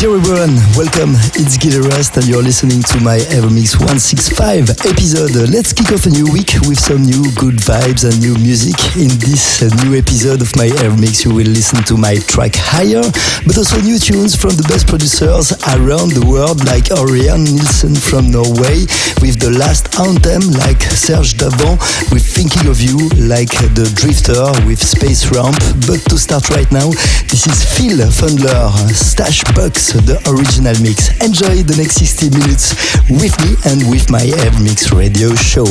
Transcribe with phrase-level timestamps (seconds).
[0.00, 1.12] Dear everyone, welcome.
[1.36, 5.36] It's Gil Everest and you're listening to my Evermix 165 episode.
[5.52, 8.74] Let's kick off a new week with some new good vibes and new music.
[8.96, 13.04] In this uh, new episode of my Evermix, you will listen to my track Higher,
[13.46, 18.30] but also new tunes from the best producers around the world like Orion Nilsson from
[18.32, 18.88] Norway
[19.20, 21.78] with the last anthem like Serge Devant
[22.10, 25.58] with Thinking of You like the Drifter with Space Ramp.
[25.86, 26.90] But to start right now,
[27.28, 31.10] this is Phil Fuldner, Stash Bucks, the original mix.
[31.18, 32.70] Enjoy the next 60 minutes
[33.10, 34.22] with me and with my
[34.62, 35.66] Mix radio show.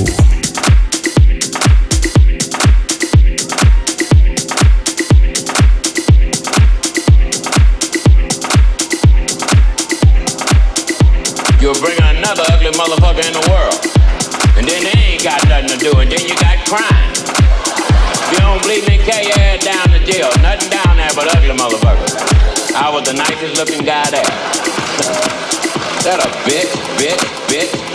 [11.64, 13.80] You'll bring another ugly motherfucker in the world.
[14.60, 17.16] And then they ain't got nothing to do, and then you got crime.
[17.16, 20.28] If you don't believe me, carry your head down to jail.
[20.44, 22.31] Nothing down there but ugly motherfuckers.
[22.74, 24.24] I was the nicest looking guy there.
[26.04, 27.20] that a bitch, bitch,
[27.52, 27.91] bitch,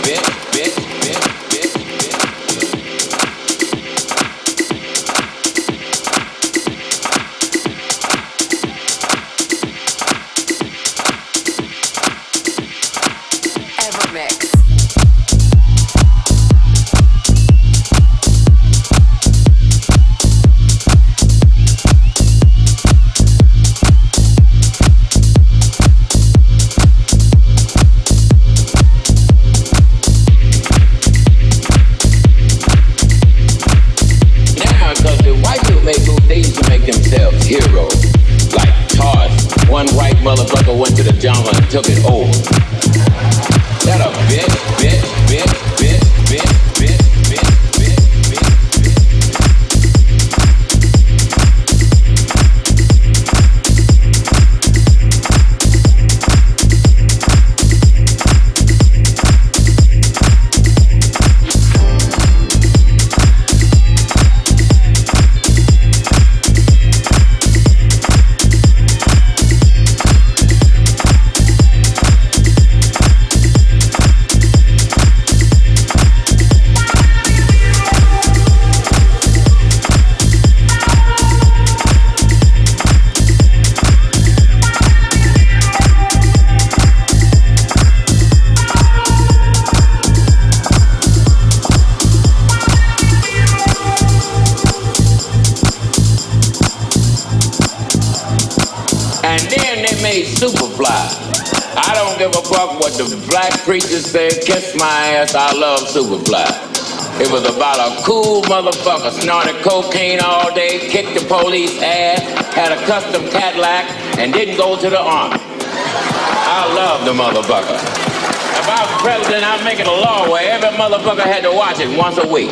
[108.07, 112.21] cool motherfucker snorted cocaine all day, kicked the police ass,
[112.55, 113.83] had a custom Cadillac,
[114.17, 115.35] and didn't go to the army.
[115.35, 117.75] I love the motherfucker.
[117.75, 121.81] If I was president, I'd make it a law where every motherfucker had to watch
[121.81, 122.51] it once a week.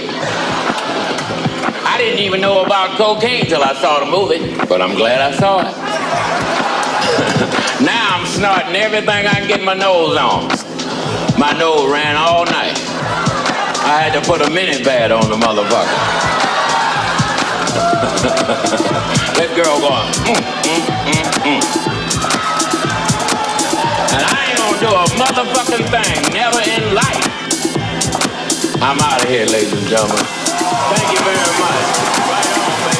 [1.87, 5.31] I didn't even know about cocaine till I saw the movie, but I'm glad I
[5.37, 5.71] saw it.
[7.85, 10.49] now I'm snorting everything I can get my nose on.
[11.39, 12.84] My nose ran all night.
[13.85, 15.99] I had to put a mini pad on the motherfucker.
[19.37, 21.61] that girl going, mm, mm, mm, mm.
[24.09, 27.29] And I ain't gonna do a motherfucking thing, never in life.
[28.81, 30.17] I'm out of here, ladies and gentlemen.
[30.17, 32.94] Thank you very much.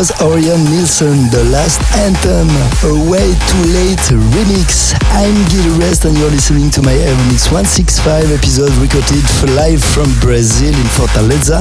[0.00, 2.48] Was Orion Nilsson, The Last Anthem,
[2.88, 4.00] a way too late
[4.32, 4.96] remix.
[5.12, 9.20] I'm Gil Everest and you're listening to my Evermix 165 episode recorded
[9.52, 11.60] live from Brazil in Fortaleza.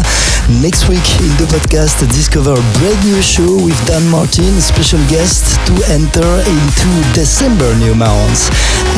[0.64, 5.60] Next week in the podcast, discover a brand new show with Dan Martin, special guest
[5.68, 8.48] to enter into December new months.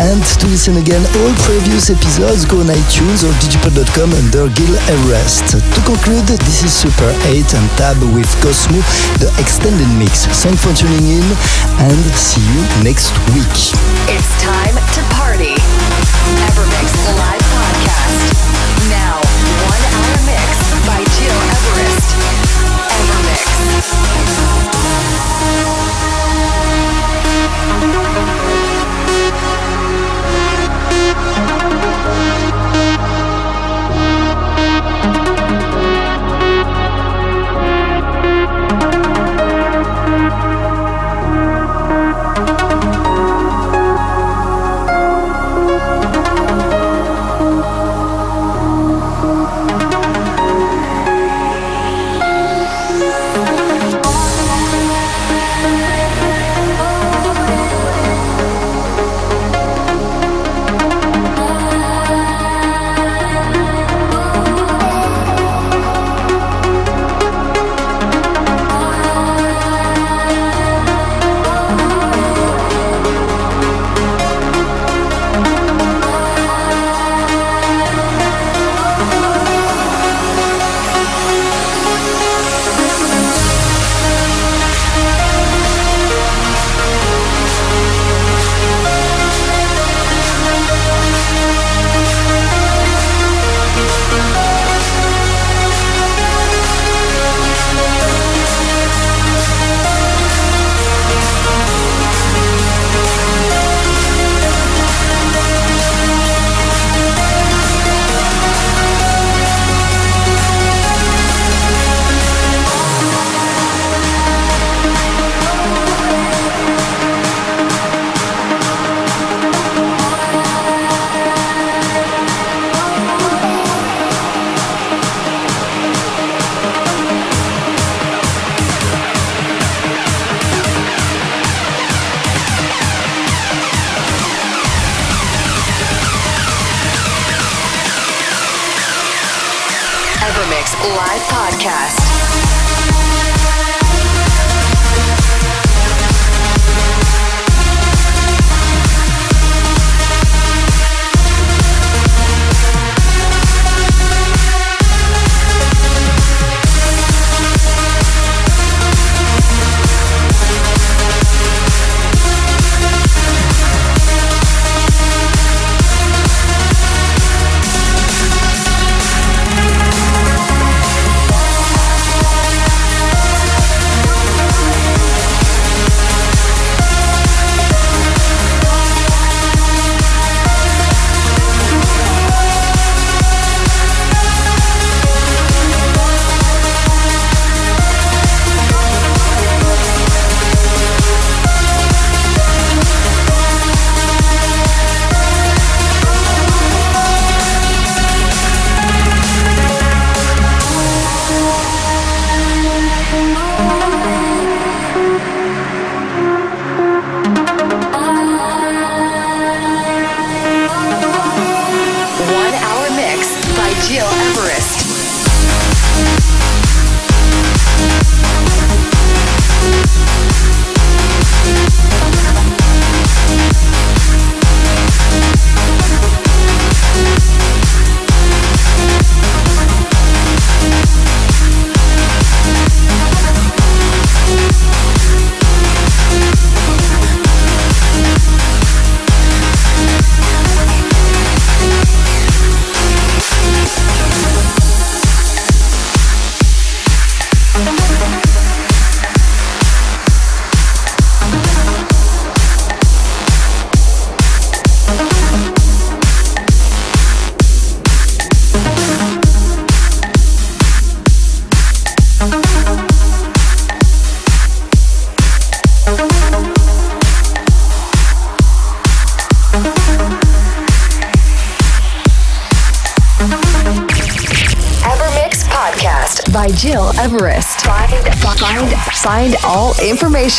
[0.06, 5.58] And to listen again all previous episodes, go on iTunes or digipod.com under Gil Everest.
[5.58, 8.80] To conclude, this is Super 8 and Tab with Cosmo,
[9.18, 10.26] the extended mix.
[10.44, 11.26] Thanks for tuning in
[11.80, 13.56] and see you next week.
[14.12, 15.56] It's time to party.
[16.48, 17.31] Evermix Live